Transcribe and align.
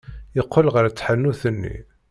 Yeqqel 0.37 0.67
ɣer 0.73 0.85
tḥanut-nni. 0.89 1.75